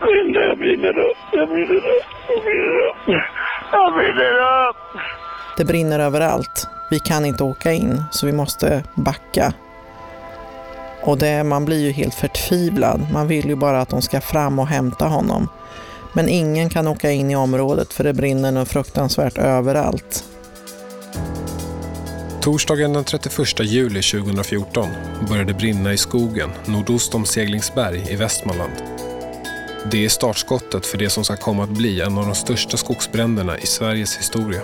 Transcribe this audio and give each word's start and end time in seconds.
brinner, 0.00 0.40
jag 0.40 0.58
brinner 0.58 0.98
upp, 0.98 1.16
jag 1.32 1.48
brinner 1.48 1.76
upp, 1.76 2.06
jag 2.28 2.42
brinner 2.44 2.88
upp. 2.88 3.22
Jag 3.72 3.94
brinner 3.94 4.32
upp. 4.68 4.76
Det 5.56 5.64
brinner 5.64 5.98
överallt. 5.98 6.66
Vi 6.90 6.98
kan 6.98 7.24
inte 7.24 7.44
åka 7.44 7.72
in, 7.72 8.02
så 8.10 8.26
vi 8.26 8.32
måste 8.32 8.82
backa. 8.94 9.52
Och 11.02 11.18
det, 11.18 11.44
man 11.44 11.64
blir 11.64 11.86
ju 11.86 11.90
helt 11.90 12.14
förtvivlad. 12.14 13.06
Man 13.12 13.28
vill 13.28 13.48
ju 13.48 13.56
bara 13.56 13.80
att 13.80 13.88
de 13.88 14.02
ska 14.02 14.20
fram 14.20 14.58
och 14.58 14.66
hämta 14.66 15.04
honom. 15.04 15.48
Men 16.12 16.28
ingen 16.28 16.70
kan 16.70 16.88
åka 16.88 17.10
in 17.10 17.30
i 17.30 17.36
området 17.36 17.92
för 17.92 18.04
det 18.04 18.12
brinner 18.12 18.52
nog 18.52 18.68
fruktansvärt 18.68 19.38
överallt. 19.38 20.24
Torsdagen 22.40 22.92
den 22.92 23.04
31 23.04 23.60
juli 23.60 24.02
2014 24.02 24.88
började 25.28 25.54
brinna 25.54 25.92
i 25.92 25.96
skogen 25.96 26.50
nordost 26.66 27.14
om 27.14 27.24
Seglingsberg 27.24 28.12
i 28.12 28.16
Västmanland. 28.16 28.72
Det 29.84 30.04
är 30.04 30.08
startskottet 30.08 30.86
för 30.86 30.98
det 30.98 31.10
som 31.10 31.24
ska 31.24 31.36
komma 31.36 31.64
att 31.64 31.70
bli 31.70 32.00
en 32.00 32.18
av 32.18 32.26
de 32.26 32.34
största 32.34 32.76
skogsbränderna 32.76 33.58
i 33.58 33.66
Sveriges 33.66 34.18
historia. 34.18 34.62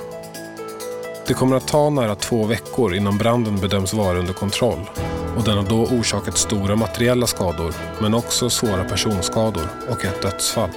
Det 1.26 1.34
kommer 1.34 1.56
att 1.56 1.68
ta 1.68 1.90
nära 1.90 2.14
två 2.14 2.44
veckor 2.44 2.94
innan 2.94 3.18
branden 3.18 3.60
bedöms 3.60 3.92
vara 3.92 4.18
under 4.18 4.32
kontroll 4.32 4.90
och 5.36 5.44
den 5.44 5.56
har 5.56 5.64
då 5.64 5.84
orsakat 5.84 6.38
stora 6.38 6.76
materiella 6.76 7.26
skador 7.26 7.74
men 8.00 8.14
också 8.14 8.50
svåra 8.50 8.84
personskador 8.84 9.68
och 9.90 10.04
ett 10.04 10.22
dödsfall. 10.22 10.70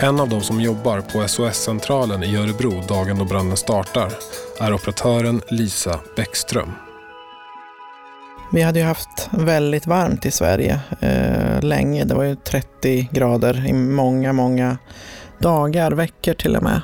En 0.00 0.20
av 0.20 0.28
de 0.28 0.40
som 0.40 0.60
jobbar 0.60 1.00
på 1.00 1.28
SOS-centralen 1.28 2.22
i 2.22 2.36
Örebro 2.36 2.82
dagen 2.88 3.18
då 3.18 3.24
branden 3.24 3.56
startar 3.56 4.12
är 4.60 4.72
operatören 4.72 5.42
Lisa 5.48 6.00
Bäckström. 6.16 6.87
Vi 8.52 8.62
hade 8.62 8.78
ju 8.78 8.84
haft 8.84 9.28
väldigt 9.32 9.86
varmt 9.86 10.26
i 10.26 10.30
Sverige 10.30 10.80
eh, 11.00 11.62
länge. 11.62 12.04
Det 12.04 12.14
var 12.14 12.24
ju 12.24 12.36
30 12.36 13.08
grader 13.12 13.66
i 13.66 13.72
många, 13.72 14.32
många 14.32 14.78
dagar, 15.38 15.92
veckor 15.92 16.34
till 16.34 16.56
och 16.56 16.62
med. 16.62 16.80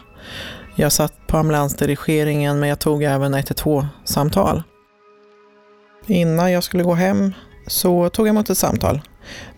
Jag 0.75 0.93
satt 0.93 1.27
på 1.27 1.37
ambulansdirigeringen 1.37 2.61
men 2.61 2.69
jag 2.69 2.79
tog 2.79 3.03
även 3.03 3.35
112-samtal. 3.35 4.63
Innan 6.07 6.53
jag 6.53 6.65
skulle 6.65 6.83
gå 6.83 6.95
hem 6.95 7.33
så 7.67 8.09
tog 8.09 8.27
jag 8.27 8.33
emot 8.33 8.51
ett 8.51 8.59
samtal 8.59 9.01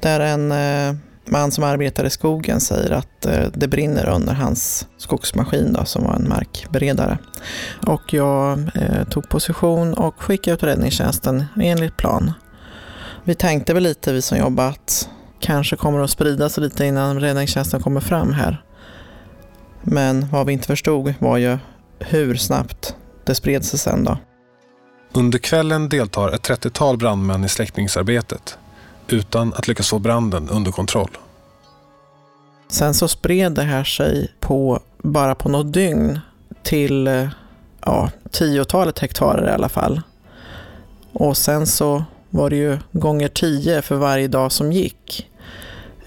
där 0.00 0.20
en 0.20 0.52
eh, 0.52 0.94
man 1.26 1.50
som 1.50 1.64
arbetar 1.64 2.04
i 2.04 2.10
skogen 2.10 2.60
säger 2.60 2.90
att 2.90 3.26
eh, 3.26 3.44
det 3.54 3.68
brinner 3.68 4.08
under 4.08 4.34
hans 4.34 4.86
skogsmaskin 4.98 5.72
då, 5.72 5.84
som 5.84 6.04
var 6.04 6.14
en 6.14 6.28
markberedare. 6.28 7.18
Och 7.86 8.14
jag 8.14 8.58
eh, 8.58 9.08
tog 9.10 9.28
position 9.28 9.94
och 9.94 10.22
skickade 10.22 10.54
ut 10.54 10.62
räddningstjänsten 10.62 11.44
enligt 11.60 11.96
plan. 11.96 12.32
Vi 13.24 13.34
tänkte 13.34 13.74
väl 13.74 13.82
lite, 13.82 14.12
vi 14.12 14.22
som 14.22 14.38
jobbat, 14.38 15.08
kanske 15.40 15.76
kommer 15.76 16.00
att 16.00 16.10
sprida 16.10 16.48
sig 16.48 16.64
lite 16.64 16.84
innan 16.84 17.20
räddningstjänsten 17.20 17.80
kommer 17.80 18.00
fram 18.00 18.32
här. 18.32 18.62
Men 19.82 20.28
vad 20.32 20.46
vi 20.46 20.52
inte 20.52 20.66
förstod 20.66 21.14
var 21.18 21.36
ju 21.36 21.58
hur 21.98 22.34
snabbt 22.34 22.96
det 23.24 23.34
spred 23.34 23.64
sig 23.64 23.78
sen 23.78 24.04
då. 24.04 24.18
Under 25.12 25.38
kvällen 25.38 25.88
deltar 25.88 26.32
ett 26.32 26.48
30-tal 26.48 26.96
brandmän 26.96 27.44
i 27.44 27.48
släckningsarbetet 27.48 28.58
utan 29.08 29.54
att 29.54 29.68
lyckas 29.68 29.90
få 29.90 29.98
branden 29.98 30.48
under 30.48 30.72
kontroll. 30.72 31.10
Sen 32.68 32.94
så 32.94 33.08
spred 33.08 33.52
det 33.52 33.62
här 33.62 33.84
sig 33.84 34.32
på, 34.40 34.80
bara 34.98 35.34
på 35.34 35.48
något 35.48 35.72
dygn 35.72 36.20
till 36.62 37.06
eh, 37.06 37.28
ja, 37.84 38.10
tiotalet 38.30 38.98
hektar 38.98 39.48
i 39.48 39.52
alla 39.52 39.68
fall. 39.68 40.00
Och 41.12 41.36
sen 41.36 41.66
så 41.66 42.04
var 42.30 42.50
det 42.50 42.56
ju 42.56 42.78
gånger 42.92 43.28
tio 43.28 43.82
för 43.82 43.96
varje 43.96 44.28
dag 44.28 44.52
som 44.52 44.72
gick. 44.72 45.30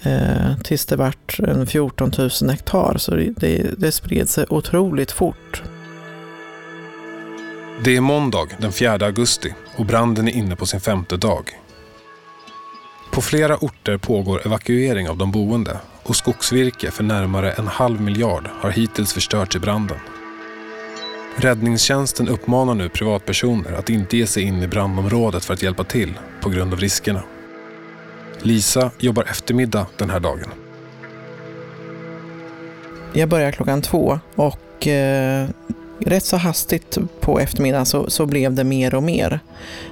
Eh, 0.02 0.58
tills 0.64 0.86
det 0.86 0.96
vart 0.96 1.40
en 1.40 1.68
14 1.68 2.12
000 2.18 2.50
hektar, 2.50 2.96
så 2.98 3.16
det, 3.16 3.34
det, 3.38 3.80
det 3.80 3.92
spred 3.92 4.30
sig 4.30 4.46
otroligt 4.50 5.12
fort. 5.12 5.64
Det 7.84 7.98
är 7.98 8.02
måndag 8.02 8.48
den 8.58 8.72
4 8.72 9.06
augusti 9.06 9.54
och 9.76 9.86
branden 9.86 10.28
är 10.28 10.32
inne 10.32 10.56
på 10.56 10.66
sin 10.66 10.82
femte 10.82 11.18
dag. 11.18 11.60
På 13.20 13.24
flera 13.24 13.58
orter 13.58 13.98
pågår 13.98 14.46
evakuering 14.46 15.10
av 15.10 15.18
de 15.18 15.32
boende 15.32 15.78
och 16.04 16.16
skogsvirke 16.16 16.92
för 16.92 17.04
närmare 17.04 17.52
en 17.52 17.68
halv 17.68 18.02
miljard 18.02 18.50
har 18.62 18.70
hittills 18.70 19.14
förstörts 19.14 19.56
i 19.56 19.60
branden. 19.60 19.98
Räddningstjänsten 21.36 22.28
uppmanar 22.28 22.74
nu 22.74 22.90
privatpersoner 22.90 23.72
att 23.72 23.90
inte 23.90 24.18
ge 24.18 24.28
sig 24.28 24.44
in 24.44 24.64
i 24.64 24.68
brandområdet 24.68 25.46
för 25.46 25.54
att 25.54 25.64
hjälpa 25.64 25.84
till 25.84 26.14
på 26.42 26.50
grund 26.50 26.74
av 26.74 26.80
riskerna. 26.80 27.24
Lisa 28.42 28.92
jobbar 29.00 29.24
eftermiddag 29.24 29.86
den 29.98 30.10
här 30.10 30.20
dagen. 30.20 30.50
Jag 33.14 33.30
börjar 33.30 33.52
klockan 33.52 33.82
två 33.82 34.20
och 34.36 34.88
eh, 34.88 35.50
rätt 36.00 36.24
så 36.24 36.38
hastigt 36.38 36.98
på 37.20 37.40
eftermiddagen 37.40 37.86
så, 37.86 38.10
så 38.10 38.26
blev 38.26 38.54
det 38.54 38.64
mer 38.64 38.96
och 38.96 39.04
mer. 39.04 39.40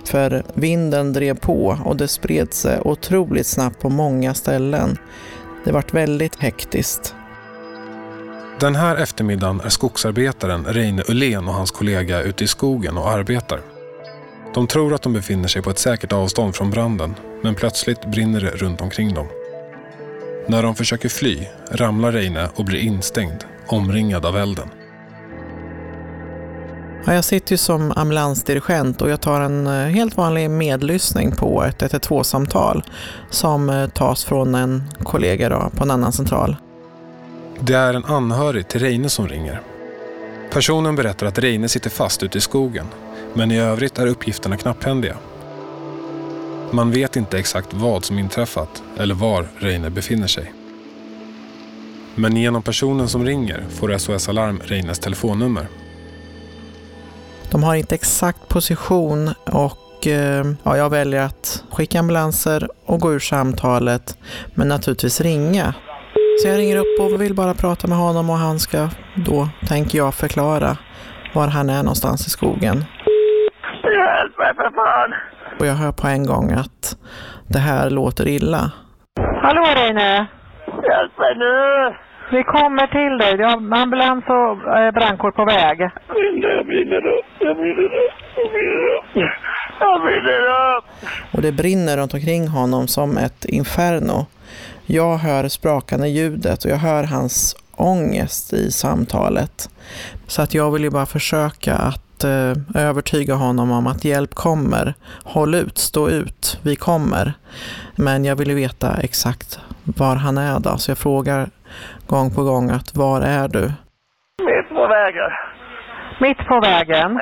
För 0.06 0.44
vinden 0.54 1.14
drev 1.14 1.40
på 1.40 1.78
och 1.86 1.98
det 1.98 2.08
spred 2.08 2.54
sig 2.54 2.80
otroligt 2.82 3.48
snabbt 3.48 3.82
på 3.82 3.90
många 3.90 4.34
ställen. 4.34 4.98
Det 5.66 5.72
vart 5.72 5.94
väldigt 5.94 6.36
hektiskt. 6.36 7.16
Den 8.60 8.76
här 8.76 8.96
eftermiddagen 8.96 9.62
är 9.62 9.70
skogsarbetaren 9.70 10.66
Reine 10.66 11.04
Ullén 11.08 11.48
och 11.48 11.54
hans 11.54 11.72
kollega 11.72 12.22
ute 12.22 12.44
i 12.44 12.48
skogen 12.48 12.98
och 12.98 13.10
arbetar. 13.10 13.62
De 14.54 14.68
tror 14.68 14.94
att 14.94 15.02
de 15.02 15.14
befinner 15.14 15.48
sig 15.48 15.62
på 15.62 15.70
ett 15.70 15.80
säkert 15.80 16.14
avstånd 16.14 16.56
från 16.56 16.70
branden, 16.70 17.16
men 17.44 17.56
plötsligt 17.56 18.06
brinner 18.06 18.42
det 18.42 18.50
runt 18.50 18.82
omkring 18.82 19.14
dem. 19.14 19.28
När 20.48 20.64
de 20.64 20.76
försöker 20.76 21.10
fly 21.10 21.48
ramlar 21.72 22.12
Reine 22.12 22.50
och 22.56 22.66
blir 22.66 22.80
instängd, 22.80 23.44
omringad 23.68 24.26
av 24.26 24.38
elden. 24.38 24.70
Ja, 27.08 27.14
jag 27.14 27.26
sitter 27.26 27.52
ju 27.54 27.58
som 27.58 27.94
ambulansdirigent 27.96 29.02
och 29.02 29.10
jag 29.10 29.22
tar 29.22 29.42
en 29.42 29.68
eh, 29.68 29.74
helt 29.74 30.18
vanlig 30.18 30.50
medlyssning 30.50 31.32
på 31.32 31.64
ett 31.64 31.82
112-samtal 31.82 32.84
som 33.30 33.70
eh, 33.70 33.88
tas 33.88 34.26
från 34.26 34.56
en 34.56 34.84
kollega 35.04 35.50
då, 35.50 35.72
på 35.76 35.84
en 35.84 35.92
annan 35.92 36.12
central. 36.12 36.56
Det 37.60 37.74
är 37.74 37.94
en 37.94 38.06
anhörig 38.06 38.68
till 38.68 38.82
Reine 38.82 39.10
som 39.10 39.28
ringer. 39.28 39.62
Personen 40.52 40.96
berättar 40.96 41.28
att 41.28 41.40
Reine 41.40 41.70
sitter 41.70 41.90
fast 41.90 42.24
ute 42.24 42.38
i 42.38 42.42
skogen, 42.42 42.86
men 43.34 43.52
i 43.52 43.60
övrigt 43.60 44.00
är 44.00 44.08
uppgifterna 44.08 44.58
knapphändiga. 44.58 45.18
Man 46.72 46.92
vet 46.92 47.16
inte 47.16 47.40
exakt 47.40 47.74
vad 47.74 48.06
som 48.06 48.20
inträffat 48.20 48.84
eller 48.98 49.16
var 49.16 49.48
Reine 49.58 49.90
befinner 49.90 50.28
sig. 50.28 50.54
Men 52.16 52.38
genom 52.38 52.62
personen 52.62 53.08
som 53.08 53.26
ringer 53.26 53.66
får 53.70 53.98
SOS 53.98 54.30
Alarm 54.30 54.62
Reines 54.66 55.00
telefonnummer 55.00 55.68
de 57.52 57.64
har 57.64 57.76
inte 57.76 57.96
exakt 57.96 58.48
position 58.50 59.30
och 59.46 60.08
eh, 60.08 60.46
ja, 60.64 60.78
jag 60.78 60.90
väljer 60.90 61.22
att 61.22 61.64
skicka 61.72 62.00
ambulanser 62.00 62.70
och 62.86 63.00
gå 63.00 63.14
ur 63.14 63.20
samtalet, 63.20 64.18
men 64.56 64.68
naturligtvis 64.68 65.22
ringa. 65.22 65.74
Så 66.42 66.48
jag 66.48 66.58
ringer 66.58 66.78
upp 66.78 67.00
och 67.00 67.22
vill 67.22 67.34
bara 67.34 67.54
prata 67.54 67.88
med 67.88 67.98
honom 67.98 68.30
och 68.30 68.38
han 68.38 68.60
ska 68.60 68.90
då, 69.16 69.50
tänker 69.68 69.98
jag, 69.98 70.14
förklara 70.14 70.78
var 71.34 71.48
han 71.48 71.70
är 71.70 71.84
någonstans 71.84 72.28
i 72.28 72.30
skogen. 72.30 72.86
Hjälp 73.84 74.38
mig 74.38 74.56
för 74.56 74.72
fan! 74.76 75.14
Och 75.60 75.66
jag 75.66 75.74
hör 75.74 75.92
på 75.92 76.08
en 76.08 76.26
gång 76.26 76.52
att 76.52 76.98
det 77.48 77.60
här 77.60 77.90
låter 77.90 78.28
illa. 78.28 78.72
Hallå 79.42 79.62
Reine! 79.76 80.28
Hjälp 80.68 81.18
mig 81.18 81.36
nu! 81.38 81.96
Vi 82.32 82.44
kommer 82.44 82.88
till 82.88 83.18
dig. 83.18 83.38
Vi 83.38 83.44
har 83.44 83.82
ambulans 83.82 84.24
och 84.28 84.78
eh, 84.78 84.92
brandkår 84.92 85.32
på 85.32 85.46
väg. 85.46 85.80
Jag 85.82 86.66
brinner 86.66 87.08
upp, 87.08 87.26
jag 87.40 87.56
brinner 87.58 87.88
upp, 87.88 88.16
jag 88.36 88.52
brinner 88.52 88.98
upp. 88.98 89.32
Jag 89.80 90.02
brinner 90.02 90.42
upp! 90.78 90.86
Och 91.32 91.42
det 91.42 91.52
brinner 91.52 91.98
runt 91.98 92.14
omkring 92.14 92.48
honom 92.48 92.88
som 92.88 93.18
ett 93.18 93.46
inferno. 93.46 94.26
Jag 94.86 95.18
hör 95.18 95.48
sprakande 95.48 96.08
ljudet 96.08 96.66
och 96.66 96.72
jag 96.72 96.78
hör 96.78 97.04
hans 97.04 97.56
ångest 97.76 98.54
i 98.54 98.72
samtalet. 98.72 99.70
Så 100.28 100.42
att 100.42 100.54
jag 100.54 100.72
vill 100.72 100.84
ju 100.84 100.90
bara 100.90 101.06
försöka 101.06 101.76
att 101.76 102.24
eh, 102.24 102.84
övertyga 102.84 103.36
honom 103.36 103.72
om 103.72 103.88
att 103.88 104.06
hjälp 104.06 104.36
kommer. 104.36 104.94
Håll 105.24 105.56
ut, 105.56 105.78
stå 105.78 106.10
ut, 106.10 106.60
vi 106.64 106.76
kommer. 106.76 107.34
Men 107.96 108.26
jag 108.26 108.36
vill 108.36 108.50
ju 108.50 108.56
veta 108.56 108.98
exakt 109.02 109.60
var 109.96 110.16
han 110.16 110.38
är 110.38 110.60
då, 110.60 110.78
så 110.78 110.92
jag 110.92 110.98
frågar 110.98 111.50
gång 112.08 112.36
på 112.36 112.44
gång 112.44 112.70
att 112.72 112.96
var 112.96 113.22
är 113.22 113.48
du? 113.48 113.64
Mitt 114.50 114.70
på 114.70 114.88
vägen. 114.88 115.32
Mitt 116.22 116.38
på 116.48 116.60
vägen. 116.60 117.20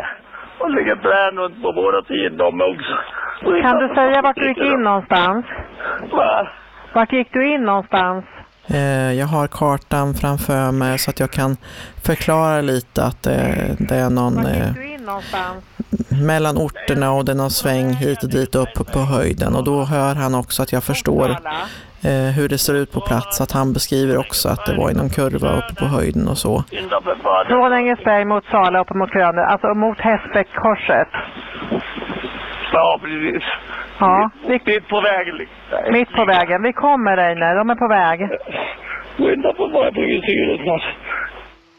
Och 0.60 0.72
ligger 0.72 0.96
plän 0.96 1.34
runt 1.44 1.62
på 1.64 1.74
båda 1.74 2.04
sidor 2.04 2.48
också. 2.74 2.96
Kan 3.62 3.78
du 3.78 3.96
säga 3.96 4.22
vart 4.22 4.36
du 4.36 4.48
gick 4.48 4.58
in 4.58 4.84
någonstans? 4.84 5.46
Va? 6.12 6.48
Vart 6.94 7.14
gick 7.14 7.34
du 7.34 7.54
in 7.54 7.64
någonstans? 7.66 8.26
Eh, 8.68 9.14
jag 9.14 9.26
har 9.26 9.48
kartan 9.48 10.14
framför 10.14 10.72
mig 10.72 10.98
så 10.98 11.10
att 11.12 11.20
jag 11.20 11.32
kan 11.32 11.58
förklara 12.06 12.62
lite 12.62 13.04
att 13.04 13.24
det, 13.24 13.76
det 13.80 13.96
är 13.96 14.10
någon... 14.10 14.36
Vart 14.36 14.46
Eh, 14.46 14.68
gick 14.68 14.76
du 14.76 14.94
in 14.94 15.02
någonstans? 15.06 15.64
Mellan 16.28 16.58
orterna 16.58 17.12
och 17.12 17.30
är 17.30 17.36
någon 17.36 17.50
sväng 17.50 17.94
hit 17.94 18.24
och 18.24 18.30
dit 18.30 18.56
upp 18.56 18.76
på 18.94 19.00
höjden 19.00 19.56
och 19.56 19.64
då 19.64 19.84
hör 19.84 20.16
han 20.16 20.36
också 20.36 20.64
att 20.64 20.72
jag 20.72 20.84
förstår 20.84 21.30
eh, 22.10 22.30
hur 22.38 22.48
det 22.50 22.58
ser 22.58 22.76
ut 22.76 22.92
på 22.92 23.02
plats. 23.02 23.42
Att 23.42 23.52
han 23.52 23.74
beskriver 23.74 24.18
också 24.18 24.50
att 24.50 24.66
det 24.66 24.76
var 24.76 24.92
i 24.92 24.94
någon 24.94 25.10
kurva 25.10 25.50
uppe 25.60 25.74
på 25.82 25.86
höjden 25.86 26.28
och 26.28 26.38
så. 26.38 26.64
Från 27.48 27.74
Ängelberg 27.74 28.26
mot 28.26 28.46
Sala 28.46 28.82
upp 28.82 28.96
mot 28.96 29.12
Kröne, 29.12 29.42
alltså 29.42 29.68
mot 29.68 30.00
Hästbäckkorset. 30.00 31.12
Ja, 32.74 33.00
precis. 33.04 33.44
Ja, 34.00 34.30
Mitt 34.48 34.88
på 34.90 35.02
vägen 35.02 35.36
mitt 35.92 36.12
på 36.12 36.26
vägen. 36.26 36.64
Vi 36.64 36.74
kommer 36.74 37.18
Reine, 37.18 37.54
de 37.56 37.70
är 37.70 37.76
på 37.76 37.88
väg. 37.88 38.20
Skynda 39.18 39.54
fan, 39.54 39.72
jag 39.74 39.94
blir 39.94 40.22
syret 40.22 40.62
snart. 40.64 40.84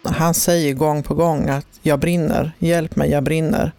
Han 0.07 0.35
säger 0.35 0.75
gång 0.75 1.03
på 1.03 1.15
gång 1.15 1.49
att 1.49 1.67
jag 1.83 1.99
brinner, 2.01 2.51
hjälp 2.59 2.97
mig, 2.97 3.11
jag 3.11 3.23
brinner. 3.23 3.73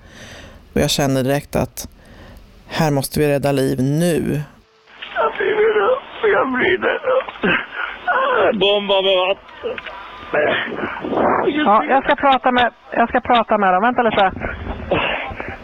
Och 0.74 0.82
jag 0.82 0.90
känner 0.90 1.24
direkt 1.24 1.56
att 1.56 1.88
här 2.68 2.92
måste 2.92 3.20
vi 3.20 3.28
rädda 3.28 3.52
liv 3.52 3.78
nu. 3.82 4.42
Jag 5.16 5.32
brinner 5.38 5.78
upp, 5.92 6.32
jag 6.34 6.52
brinner 6.54 6.96
upp. 7.18 7.54
Bomba 8.60 9.02
med 9.02 9.18
vatten. 9.18 9.78
Ja, 11.46 11.84
jag 11.90 12.04
ska 12.04 12.16
prata 12.16 12.52
med, 12.52 12.72
jag 12.92 13.10
ska 13.10 13.20
prata 13.22 13.58
med 13.58 13.74
dem. 13.74 13.82
Vänta 13.82 14.02
lite. 14.02 14.32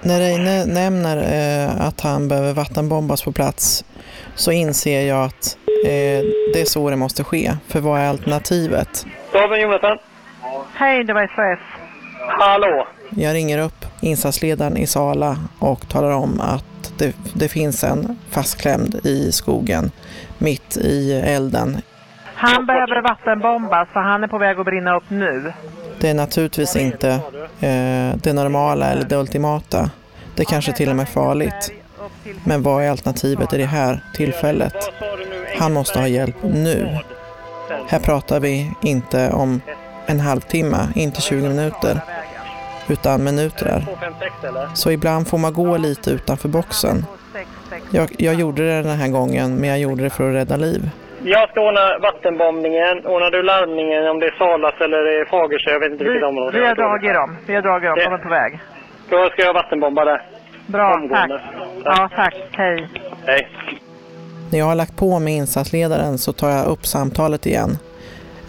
När 0.02 0.20
Reine 0.20 0.66
nämner 0.66 1.18
eh, 1.18 1.88
att 1.88 2.02
han 2.02 2.28
behöver 2.28 2.54
vattenbombas 2.54 3.24
på 3.24 3.32
plats 3.32 3.86
så 4.36 4.52
inser 4.52 5.02
jag 5.08 5.24
att 5.26 5.58
eh, 5.86 6.22
det 6.54 6.62
är 6.62 6.66
så 6.66 6.90
det 6.90 6.96
måste 6.96 7.24
ske. 7.24 7.52
För 7.68 7.80
vad 7.80 8.00
är 8.00 8.10
alternativet? 8.10 9.06
David 9.34 9.62
Jonathan. 9.62 9.98
Hej, 10.76 11.04
det 11.04 11.14
var 11.14 11.28
SOS. 11.28 11.64
Hallå. 12.40 12.88
Jag 13.10 13.34
ringer 13.34 13.60
upp 13.60 13.86
insatsledaren 14.02 14.78
i 14.78 14.88
Sala 14.88 15.38
och 15.60 15.90
talar 15.90 16.12
om 16.12 16.40
att 16.40 16.94
det, 16.98 17.16
det 17.34 17.50
finns 17.50 17.84
en 17.84 18.18
fastklämd 18.30 18.96
i 19.04 19.32
skogen 19.32 19.92
mitt 20.38 20.78
i 20.78 21.14
elden. 21.14 21.78
Han 22.36 22.66
behöver 22.66 23.02
vattenbombas 23.02 23.88
för 23.94 24.00
han 24.00 24.24
är 24.24 24.28
på 24.28 24.38
väg 24.38 24.60
att 24.60 24.66
brinna 24.66 24.96
upp 24.96 25.04
nu. 25.08 25.54
Det 26.00 26.10
är 26.10 26.14
naturligtvis 26.14 26.76
inte 26.76 27.10
eh, 27.60 28.16
det 28.24 28.34
normala 28.34 28.86
eller 28.86 29.06
det 29.06 29.16
ultimata. 29.16 29.90
Det 30.36 30.46
kanske 30.46 30.72
till 30.72 30.90
och 30.90 30.96
med 30.96 31.04
är 31.04 31.12
farligt. 31.12 31.72
Men 32.44 32.64
vad 32.64 32.84
är 32.84 32.90
alternativet 32.90 33.54
i 33.54 33.58
det 33.58 33.66
här 33.66 34.04
tillfället? 34.16 34.76
Han 35.58 35.74
måste 35.74 36.00
ha 36.00 36.08
hjälp 36.08 36.36
nu. 36.44 37.00
Här 37.88 38.00
pratar 38.00 38.40
vi 38.40 38.72
inte 38.82 39.32
om 39.32 39.62
en 40.06 40.20
halvtimme, 40.20 40.88
inte 40.96 41.22
20 41.22 41.48
minuter, 41.48 42.00
utan 42.90 43.24
minuter. 43.24 43.82
256 43.86 44.34
eller? 44.44 44.68
Så 44.74 44.92
ibland 44.92 45.28
får 45.28 45.38
man 45.38 45.54
gå 45.54 45.78
lite 45.78 46.10
utanför 46.12 46.50
boxen. 46.50 47.06
Jag, 47.92 48.10
jag 48.18 48.34
gjorde 48.34 48.62
det 48.68 48.82
den 48.90 48.98
här 48.98 49.08
gången, 49.10 49.56
men 49.56 49.70
jag 49.70 49.80
gjorde 49.80 50.04
det 50.04 50.10
för 50.10 50.30
att 50.30 50.36
rädda 50.36 50.58
liv. 50.58 50.90
Jag 51.26 51.50
ska 51.50 51.62
ordna 51.68 51.98
vattenbombningen. 52.02 53.06
Ordnar 53.06 53.32
du 53.32 53.44
larmningen 53.44 54.08
om 54.12 54.20
det 54.20 54.26
är 54.26 54.36
Salas 54.38 54.74
eller 54.82 54.98
det 54.98 55.20
är 55.22 55.26
Fagersjö? 55.26 55.72
Jag 55.72 55.80
vet 55.80 55.92
inte 55.92 56.04
Vi, 56.04 56.10
vilket 56.10 56.28
område. 56.28 56.60
vi 56.60 56.66
har 56.68 56.76
dragit 56.76 57.14
dem. 57.14 57.38
Vi 57.46 57.56
har 57.56 57.62
dragit 57.62 57.90
dem. 57.90 57.96
De 57.98 58.14
är 58.14 58.18
på 58.18 58.30
väg. 58.30 58.60
Då 59.10 59.30
ska 59.30 59.42
jag 59.42 59.54
vattenbomba 59.54 60.06
där. 60.06 60.22
Bra, 60.68 60.90
tack. 60.94 61.02
Omgående. 61.02 61.42
Ja, 61.86 62.10
tack. 62.16 62.36
Hej. 62.52 62.88
Hej. 63.26 63.48
När 64.52 64.60
jag 64.60 64.66
har 64.66 64.76
lagt 64.76 64.96
på 64.98 65.20
med 65.20 65.34
insatsledaren 65.34 66.18
så 66.18 66.34
tar 66.34 66.50
jag 66.50 66.66
upp 66.66 66.86
samtalet 66.86 67.46
igen. 67.46 67.78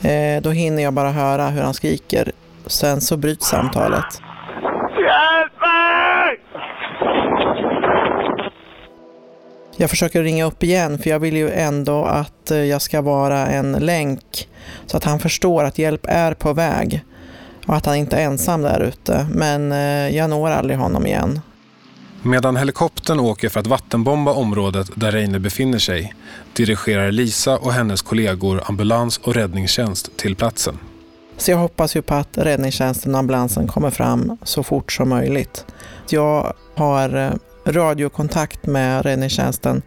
Eh, 0.04 0.42
då 0.42 0.50
hinner 0.50 0.82
jag 0.82 0.92
bara 0.92 1.10
höra 1.10 1.48
hur 1.48 1.62
han 1.62 1.74
skriker. 1.74 2.32
Sen 2.66 3.00
så 3.00 3.16
bryts 3.16 3.46
samtalet. 3.46 4.04
Hjälp 4.90 5.52
mig! 5.60 6.40
Jag 9.76 9.90
försöker 9.90 10.22
ringa 10.22 10.44
upp 10.44 10.62
igen 10.62 10.98
för 10.98 11.10
jag 11.10 11.18
vill 11.18 11.36
ju 11.36 11.50
ändå 11.50 12.04
att 12.04 12.50
eh, 12.50 12.58
jag 12.58 12.82
ska 12.82 13.02
vara 13.02 13.46
en 13.46 13.72
länk 13.72 14.48
så 14.86 14.96
att 14.96 15.04
han 15.04 15.18
förstår 15.18 15.64
att 15.64 15.78
hjälp 15.78 16.06
är 16.08 16.34
på 16.34 16.52
väg 16.52 17.04
och 17.66 17.74
att 17.76 17.86
han 17.86 17.96
inte 17.96 18.16
är 18.16 18.24
ensam 18.24 18.62
där 18.62 18.80
ute. 18.80 19.26
Men 19.34 19.72
eh, 19.72 20.16
jag 20.16 20.30
når 20.30 20.50
aldrig 20.50 20.78
honom 20.78 21.06
igen. 21.06 21.40
Medan 22.26 22.56
helikoptern 22.56 23.20
åker 23.20 23.48
för 23.48 23.60
att 23.60 23.66
vattenbomba 23.66 24.32
området 24.32 24.90
där 24.94 25.12
Reine 25.12 25.38
befinner 25.38 25.78
sig 25.78 26.14
dirigerar 26.52 27.12
Lisa 27.12 27.56
och 27.58 27.72
hennes 27.72 28.02
kollegor 28.02 28.62
ambulans 28.64 29.18
och 29.18 29.34
räddningstjänst 29.34 30.16
till 30.16 30.36
platsen. 30.36 30.78
Så 31.36 31.50
jag 31.50 31.58
hoppas 31.58 31.96
ju 31.96 32.02
på 32.02 32.14
att 32.14 32.38
räddningstjänsten 32.38 33.14
och 33.14 33.18
ambulansen 33.18 33.66
kommer 33.66 33.90
fram 33.90 34.36
så 34.42 34.62
fort 34.62 34.92
som 34.92 35.08
möjligt. 35.08 35.64
Jag 36.08 36.52
har 36.74 37.16
eh, 37.16 37.32
radiokontakt 37.72 38.66
med 38.66 39.02
räddningstjänsten 39.02 39.82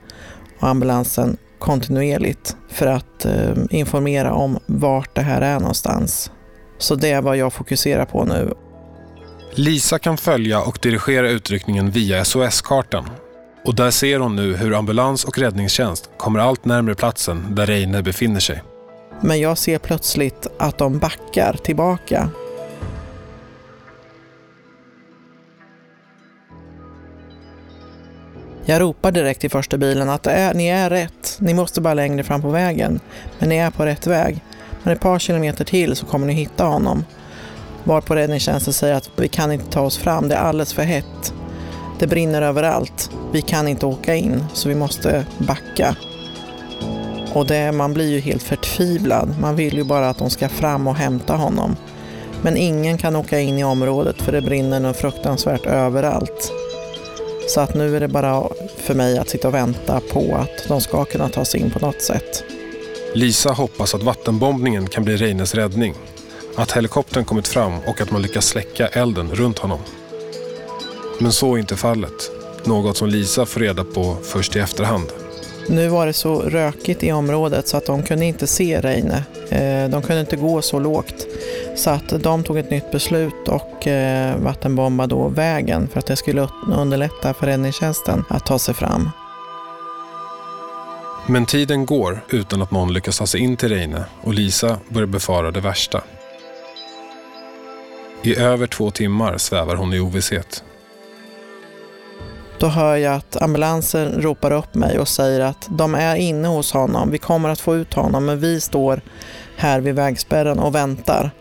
och 0.60 0.68
ambulansen 0.68 1.38
kontinuerligt 1.60 2.58
för 2.70 2.88
att 2.88 3.26
eh, 3.26 3.58
informera 3.70 4.34
om 4.34 4.60
vart 4.66 5.16
det 5.16 5.22
här 5.22 5.42
är 5.42 5.60
någonstans. 5.60 6.32
Så 6.78 6.96
det 6.96 7.12
är 7.12 7.22
vad 7.22 7.38
jag 7.38 7.54
fokuserar 7.54 8.06
på 8.06 8.26
nu. 8.26 8.54
Lisa 9.58 10.00
kan 10.00 10.18
följa 10.18 10.62
och 10.62 10.80
dirigera 10.82 11.30
utryckningen 11.30 11.92
via 11.92 12.26
SOS-kartan. 12.26 13.10
Och 13.66 13.76
där 13.76 13.92
ser 13.92 14.20
hon 14.20 14.36
nu 14.36 14.56
hur 14.56 14.78
ambulans 14.78 15.26
och 15.26 15.38
räddningstjänst 15.38 16.10
kommer 16.18 16.40
allt 16.40 16.66
närmre 16.66 16.96
platsen 16.96 17.56
där 17.56 17.66
Reine 17.66 18.02
befinner 18.02 18.40
sig. 18.40 18.64
Men 19.22 19.40
jag 19.40 19.58
ser 19.58 19.80
plötsligt 19.80 20.48
att 20.60 20.78
de 20.78 21.00
backar 21.00 21.54
tillbaka. 21.54 22.30
Jag 28.66 28.82
ropar 28.82 29.12
direkt 29.12 29.42
till 29.42 29.52
första 29.52 29.78
bilen 29.78 30.10
att 30.10 30.28
är, 30.28 30.54
ni 30.54 30.68
är 30.68 30.90
rätt. 30.90 31.38
Ni 31.40 31.54
måste 31.54 31.82
bara 31.82 31.94
längre 31.94 32.24
fram 32.24 32.42
på 32.42 32.50
vägen. 32.50 33.00
Men 33.40 33.50
ni 33.50 33.58
är 33.58 33.72
på 33.72 33.86
rätt 33.86 34.08
väg. 34.08 34.44
Men 34.84 34.94
ett 34.94 35.02
par 35.02 35.20
kilometer 35.20 35.66
till 35.66 35.96
så 35.96 36.06
kommer 36.06 36.28
ni 36.28 36.34
hitta 36.34 36.64
honom. 36.64 37.04
Varpå 37.84 38.16
räddningstjänsten 38.16 38.74
säger 38.74 38.96
att 38.96 39.10
vi 39.16 39.28
kan 39.28 39.52
inte 39.52 39.72
ta 39.72 39.82
oss 39.82 39.98
fram, 39.98 40.28
det 40.28 40.36
är 40.36 40.40
alldeles 40.40 40.74
för 40.74 40.84
hett. 40.84 41.34
Det 42.00 42.08
brinner 42.08 42.42
överallt. 42.42 43.12
Vi 43.32 43.42
kan 43.42 43.68
inte 43.68 43.86
åka 43.86 44.16
in, 44.16 44.44
så 44.54 44.70
vi 44.70 44.76
måste 44.76 45.26
backa. 45.38 45.96
Och 47.34 47.48
det, 47.48 47.72
man 47.72 47.94
blir 47.94 48.12
ju 48.12 48.20
helt 48.20 48.44
förtvivlad. 48.44 49.36
Man 49.40 49.56
vill 49.56 49.74
ju 49.74 49.84
bara 49.84 50.10
att 50.10 50.18
de 50.18 50.30
ska 50.30 50.50
fram 50.50 50.88
och 50.88 50.96
hämta 50.96 51.36
honom. 51.36 51.76
Men 52.42 52.58
ingen 52.58 52.98
kan 52.98 53.16
åka 53.16 53.40
in 53.40 53.60
i 53.60 53.64
området 53.64 54.22
för 54.22 54.32
det 54.32 54.42
brinner 54.42 54.80
nog 54.80 54.96
fruktansvärt 54.96 55.66
överallt. 55.66 56.52
Så 57.48 57.62
att 57.62 57.76
nu 57.76 57.96
är 57.96 58.00
det 58.00 58.08
bara 58.08 58.44
för 58.78 58.94
mig 58.94 59.18
att 59.18 59.30
sitta 59.30 59.48
och 59.48 59.54
vänta 59.54 60.02
på 60.12 60.36
att 60.36 60.68
de 60.68 60.82
ska 60.82 61.06
kunna 61.06 61.30
ta 61.30 61.46
sig 61.46 61.62
in 61.62 61.72
på 61.72 61.80
något 61.80 62.02
sätt. 62.02 62.44
Lisa 63.14 63.52
hoppas 63.52 63.96
att 63.96 64.04
vattenbombningen 64.04 64.88
kan 64.88 65.04
bli 65.04 65.18
Reines 65.18 65.56
räddning. 65.56 65.96
Att 66.58 66.72
helikoptern 66.72 67.26
kommit 67.26 67.48
fram 67.48 67.80
och 67.88 68.02
att 68.02 68.12
man 68.12 68.22
lyckas 68.22 68.46
släcka 68.46 68.88
elden 68.88 69.30
runt 69.36 69.60
honom. 69.60 69.80
Men 71.20 71.32
så 71.32 71.56
är 71.56 71.60
inte 71.60 71.76
fallet. 71.76 72.32
Något 72.64 72.98
som 72.98 73.10
Lisa 73.10 73.46
får 73.46 73.60
reda 73.60 73.84
på 73.84 74.18
först 74.24 74.56
i 74.56 74.60
efterhand. 74.60 75.08
Nu 75.70 75.88
var 75.88 76.06
det 76.06 76.14
så 76.14 76.42
rökigt 76.42 77.04
i 77.04 77.12
området 77.12 77.68
så 77.68 77.78
att 77.78 77.86
de 77.86 78.04
kunde 78.04 78.26
inte 78.26 78.48
se 78.48 78.82
Reine. 78.82 79.24
Eh, 79.50 79.90
De 79.90 80.02
kunde 80.02 80.20
inte 80.20 80.36
gå 80.36 80.62
så 80.62 80.80
lågt. 80.80 81.28
Så 81.76 81.90
att 81.90 82.10
de 82.24 82.44
tog 82.44 82.58
ett 82.58 82.72
nytt 82.72 82.92
beslut 82.92 83.48
och 83.48 83.88
eh, 83.88 84.38
vattenbombade 84.38 85.16
då 85.16 85.28
vägen 85.28 85.88
för 85.88 86.00
att 86.00 86.06
det 86.06 86.16
skulle 86.16 86.48
underlätta 86.78 87.34
för 87.34 87.46
räddningstjänsten 87.46 88.24
att 88.30 88.46
ta 88.46 88.60
sig 88.60 88.74
fram. 88.74 89.10
Men 91.28 91.46
tiden 91.46 91.86
går 91.86 92.26
utan 92.30 92.62
att 92.62 92.72
någon 92.72 92.94
lyckas 92.94 93.18
ta 93.18 93.28
sig 93.28 93.42
in 93.42 93.58
till 93.58 93.70
Reine 93.70 94.04
och 94.22 94.34
Lisa 94.34 94.78
börjar 94.90 95.08
befara 95.08 95.52
det 95.52 95.60
värsta. 95.60 96.02
I 98.28 98.36
över 98.36 98.68
två 98.68 98.92
timmar 98.92 99.38
svävar 99.38 99.76
hon 99.76 99.94
i 99.94 100.00
ovisshet. 100.00 100.64
Då 102.60 102.68
hör 102.68 102.96
jag 102.96 103.16
att 103.16 103.42
ambulansen 103.42 104.22
ropar 104.22 104.52
upp 104.52 104.76
mig 104.76 105.00
och 105.00 105.08
säger 105.08 105.40
att 105.40 105.68
de 105.70 105.96
är 105.96 106.16
inne 106.16 106.48
hos 106.48 106.74
honom. 106.74 107.12
Vi 107.12 107.18
kommer 107.18 107.50
att 107.50 107.60
få 107.60 107.76
ut 107.76 107.94
honom 107.94 108.26
men 108.26 108.40
vi 108.40 108.62
står 108.62 109.02
här 109.58 109.80
vid 109.80 109.96
vägspärren 109.96 110.60
och 110.60 110.76
väntar. 110.76 111.32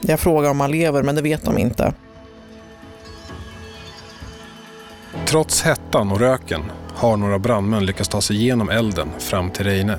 Jag 0.00 0.20
frågar 0.20 0.50
om 0.50 0.60
han 0.60 0.70
lever 0.70 1.02
men 1.02 1.14
det 1.14 1.22
vet 1.22 1.44
de 1.44 1.58
inte. 1.58 1.92
Trots 5.26 5.62
hettan 5.62 6.12
och 6.12 6.20
röken 6.20 6.62
har 6.94 7.16
några 7.16 7.38
brandmän 7.38 7.86
lyckats 7.86 8.08
ta 8.08 8.20
sig 8.20 8.36
igenom 8.36 8.70
elden 8.70 9.08
fram 9.18 9.50
till 9.50 9.64
Reine. 9.64 9.98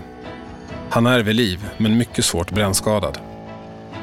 Han 0.90 1.06
är 1.06 1.20
vid 1.20 1.36
liv 1.36 1.70
men 1.78 1.98
mycket 1.98 2.26
svårt 2.26 2.52
brännskadad. 2.52 3.18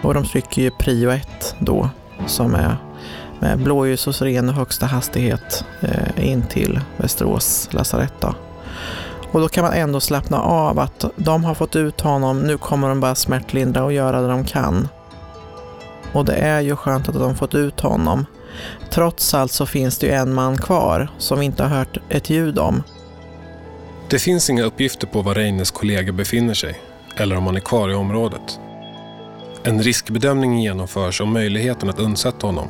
Och 0.03 0.15
de 0.15 0.25
trycker 0.25 0.63
ju 0.63 0.71
prio 0.71 1.11
1 1.11 1.57
då 1.59 1.91
som 2.27 2.55
är 2.55 2.77
med 3.41 3.59
blåljus 3.59 4.07
och 4.07 4.15
siren 4.15 4.49
och 4.49 4.55
högsta 4.55 4.87
hastighet 4.87 5.65
eh, 5.81 6.29
in 6.31 6.43
till 6.43 6.81
Västerås 6.97 7.69
lasarett. 7.73 8.25
Och 9.33 9.41
då 9.41 9.49
kan 9.49 9.65
man 9.65 9.73
ändå 9.73 10.01
slappna 10.01 10.41
av 10.41 10.79
att 10.79 11.05
de 11.17 11.45
har 11.45 11.55
fått 11.55 11.77
ut 11.77 12.01
honom, 12.01 12.41
nu 12.41 12.59
kommer 12.59 12.89
de 12.89 13.01
bara 13.01 13.15
smärtlindra 13.15 13.85
och 13.85 13.93
göra 13.93 14.21
det 14.21 14.29
de 14.29 14.45
kan. 14.45 14.89
Och 16.13 16.25
det 16.25 16.35
är 16.35 16.61
ju 16.61 16.77
skönt 16.77 17.09
att 17.09 17.15
de 17.15 17.35
fått 17.35 17.55
ut 17.55 17.81
honom. 17.81 18.27
Trots 18.91 19.35
allt 19.35 19.53
så 19.53 19.67
finns 19.67 19.99
det 19.99 20.07
ju 20.07 20.13
en 20.13 20.35
man 20.35 20.59
kvar 20.59 21.09
som 21.19 21.39
vi 21.39 21.45
inte 21.45 21.63
har 21.63 21.79
hört 21.79 21.97
ett 22.09 22.31
ljud 22.31 22.59
om. 22.59 22.83
Det 24.11 24.19
finns 24.19 24.51
inga 24.51 24.63
uppgifter 24.63 25.07
på 25.07 25.23
var 25.23 25.35
Reines 25.35 25.71
kollega 25.71 26.13
befinner 26.13 26.55
sig 26.55 26.81
eller 27.17 27.37
om 27.37 27.47
han 27.47 27.57
är 27.57 27.61
kvar 27.61 27.91
i 27.91 27.95
området. 27.95 28.61
En 29.65 29.83
riskbedömning 29.83 30.63
genomförs 30.63 31.21
om 31.21 31.33
möjligheten 31.33 31.91
att 31.91 31.99
undsätta 31.99 32.47
honom. 32.47 32.69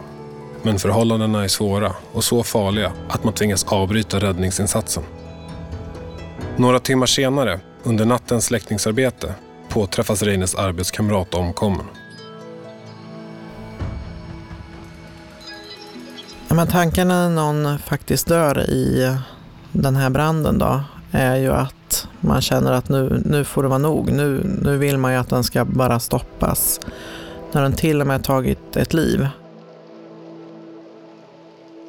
Men 0.63 0.79
förhållandena 0.79 1.45
är 1.45 1.49
svåra 1.49 1.93
och 2.13 2.25
så 2.25 2.43
farliga 2.43 2.93
att 3.09 3.25
man 3.25 3.35
tvingas 3.35 3.65
avbryta 3.65 4.21
räddningsinsatsen. 4.21 5.03
Några 6.57 6.79
timmar 6.79 7.07
senare, 7.07 7.61
under 7.83 8.05
nattens 8.05 8.45
släckningsarbete, 8.45 9.35
påträffas 9.69 10.23
Reines 10.23 10.55
arbetskamrat 10.55 11.35
omkommen. 11.35 11.87
Men 16.49 16.67
tanken 16.67 17.09
när 17.09 17.29
någon 17.29 17.79
faktiskt 17.79 18.27
dör 18.29 18.71
i 18.71 19.17
den 19.73 19.97
här 19.97 20.11
branden 20.11 20.59
då 20.59 20.81
är 21.13 21.37
ju 21.37 21.53
att 21.53 21.75
man 22.23 22.41
känner 22.41 22.73
att 22.73 22.89
nu, 22.89 23.23
nu 23.25 23.45
får 23.45 23.63
det 23.63 23.69
vara 23.69 23.79
nog. 23.79 24.13
Nu, 24.13 24.59
nu 24.63 24.77
vill 24.77 24.99
man 24.99 25.13
ju 25.13 25.19
att 25.19 25.29
den 25.29 25.45
ska 25.45 25.65
bara 25.65 26.01
stoppas. 26.01 26.81
När 27.53 27.63
den 27.63 27.73
till 27.73 28.01
och 28.01 28.07
med 28.07 28.25
tagit 28.25 28.77
ett 28.77 28.95
liv. 28.95 29.29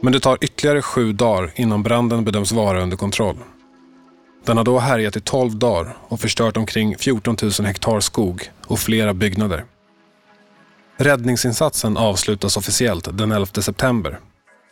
Men 0.02 0.14
det 0.14 0.20
tar 0.20 0.38
ytterligare 0.42 0.82
sju 0.82 1.14
dagar 1.14 1.52
innan 1.56 1.84
branden 1.84 2.26
bedöms 2.26 2.52
vara 2.52 2.82
under 2.82 2.98
kontroll. 2.98 3.38
Den 4.46 4.58
har 4.58 4.64
då 4.64 4.80
härjat 4.80 5.16
i 5.16 5.22
12 5.22 5.56
dagar 5.56 5.98
och 6.08 6.20
förstört 6.20 6.58
omkring 6.58 6.98
14 6.98 7.38
000 7.42 7.52
hektar 7.68 8.00
skog 8.00 8.52
och 8.68 8.80
flera 8.80 9.14
byggnader. 9.14 9.66
Räddningsinsatsen 10.98 11.98
avslutas 11.98 12.58
officiellt 12.58 13.18
den 13.18 13.32
11 13.32 13.46
september. 13.46 14.20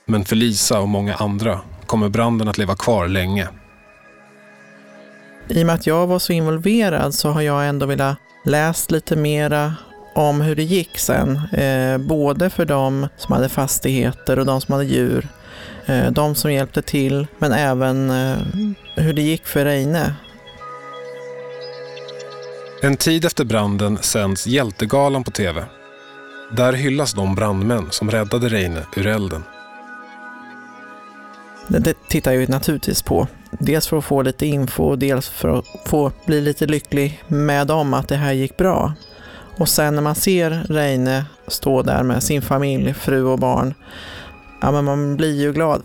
Men 0.05 0.25
för 0.25 0.35
Lisa 0.35 0.79
och 0.79 0.87
många 0.87 1.15
andra 1.15 1.59
kommer 1.85 2.09
branden 2.09 2.47
att 2.47 2.57
leva 2.57 2.75
kvar 2.75 3.07
länge. 3.07 3.47
I 5.51 5.61
och 5.61 5.65
med 5.65 5.75
att 5.75 5.87
jag 5.87 6.07
var 6.07 6.19
så 6.19 6.33
involverad 6.33 7.13
så 7.13 7.29
har 7.29 7.41
jag 7.41 7.67
ändå 7.67 7.85
velat 7.85 8.17
läst 8.45 8.91
lite 8.91 9.15
mera 9.15 9.73
om 10.15 10.41
hur 10.41 10.55
det 10.55 10.63
gick 10.63 10.97
sen. 10.97 11.41
Eh, 11.53 11.97
både 11.97 12.49
för 12.49 12.65
de 12.65 13.07
som 13.17 13.33
hade 13.33 13.49
fastigheter 13.49 14.39
och 14.39 14.45
de 14.45 14.61
som 14.61 14.73
hade 14.73 14.85
djur. 14.85 15.27
Eh, 15.85 16.11
de 16.11 16.35
som 16.35 16.53
hjälpte 16.53 16.81
till, 16.81 17.27
men 17.37 17.51
även 17.51 18.09
eh, 18.09 18.37
hur 18.95 19.13
det 19.13 19.21
gick 19.21 19.45
för 19.45 19.65
Reine. 19.65 20.13
En 22.81 22.97
tid 22.97 23.25
efter 23.25 23.45
branden 23.45 23.97
sänds 24.01 24.47
Hjältegalan 24.47 25.23
på 25.23 25.31
tv. 25.31 25.63
Där 26.51 26.73
hyllas 26.73 27.13
de 27.13 27.35
brandmän 27.35 27.87
som 27.89 28.11
räddade 28.11 28.49
Reine 28.49 28.85
ur 28.95 29.07
elden. 29.07 29.43
Det, 31.67 31.79
det 31.79 31.93
tittar 32.09 32.31
jag 32.31 32.41
ju 32.41 32.47
naturligtvis 32.47 33.01
på. 33.01 33.27
Dels 33.59 33.87
för 33.87 33.97
att 33.97 34.05
få 34.05 34.21
lite 34.21 34.45
info, 34.45 34.95
dels 34.95 35.29
för 35.29 35.59
att 35.59 35.65
få 35.85 36.11
bli 36.25 36.41
lite 36.41 36.65
lycklig 36.65 37.23
med 37.27 37.67
dem 37.67 37.93
att 37.93 38.07
det 38.07 38.15
här 38.15 38.33
gick 38.33 38.57
bra. 38.57 38.93
Och 39.57 39.69
sen 39.69 39.95
när 39.95 40.01
man 40.01 40.15
ser 40.15 40.63
Reine 40.69 41.25
stå 41.47 41.81
där 41.81 42.03
med 42.03 42.23
sin 42.23 42.41
familj, 42.41 42.93
fru 42.93 43.23
och 43.23 43.39
barn, 43.39 43.73
ja 44.61 44.71
men 44.71 44.85
man 44.85 45.17
blir 45.17 45.41
ju 45.41 45.53
glad. 45.53 45.81